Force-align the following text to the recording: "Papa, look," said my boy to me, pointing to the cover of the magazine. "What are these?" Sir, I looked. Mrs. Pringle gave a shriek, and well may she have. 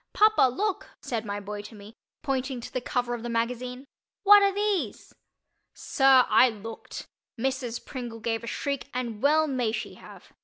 "Papa, 0.13 0.51
look," 0.51 0.97
said 0.99 1.25
my 1.27 1.39
boy 1.39 1.61
to 1.61 1.75
me, 1.75 1.93
pointing 2.23 2.59
to 2.59 2.73
the 2.73 2.81
cover 2.81 3.13
of 3.13 3.21
the 3.21 3.29
magazine. 3.29 3.85
"What 4.23 4.41
are 4.41 4.51
these?" 4.51 5.13
Sir, 5.75 6.25
I 6.27 6.49
looked. 6.49 7.05
Mrs. 7.39 7.85
Pringle 7.85 8.19
gave 8.19 8.43
a 8.43 8.47
shriek, 8.47 8.89
and 8.95 9.21
well 9.21 9.45
may 9.45 9.71
she 9.71 9.93
have. 9.93 10.33